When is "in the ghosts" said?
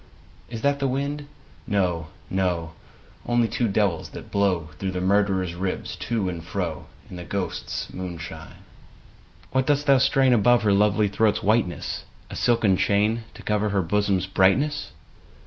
7.07-7.85